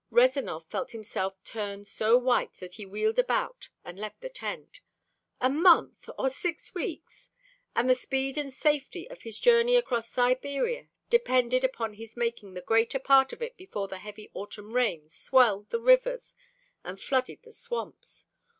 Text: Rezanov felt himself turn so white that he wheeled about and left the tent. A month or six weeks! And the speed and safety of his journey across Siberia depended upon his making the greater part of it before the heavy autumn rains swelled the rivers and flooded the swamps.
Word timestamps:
Rezanov 0.11 0.65
felt 0.65 0.89
himself 0.93 1.35
turn 1.43 1.85
so 1.85 2.17
white 2.17 2.53
that 2.53 2.73
he 2.73 2.87
wheeled 2.87 3.19
about 3.19 3.69
and 3.85 3.99
left 3.99 4.19
the 4.19 4.29
tent. 4.29 4.81
A 5.39 5.47
month 5.47 6.09
or 6.17 6.31
six 6.31 6.73
weeks! 6.73 7.29
And 7.75 7.87
the 7.87 7.93
speed 7.93 8.35
and 8.35 8.51
safety 8.51 9.07
of 9.11 9.21
his 9.21 9.39
journey 9.39 9.75
across 9.75 10.09
Siberia 10.09 10.87
depended 11.11 11.63
upon 11.63 11.93
his 11.93 12.17
making 12.17 12.55
the 12.55 12.61
greater 12.61 12.97
part 12.97 13.31
of 13.31 13.43
it 13.43 13.55
before 13.57 13.87
the 13.87 13.99
heavy 13.99 14.31
autumn 14.33 14.73
rains 14.73 15.13
swelled 15.15 15.69
the 15.69 15.79
rivers 15.79 16.33
and 16.83 16.99
flooded 16.99 17.43
the 17.43 17.53
swamps. 17.53 18.25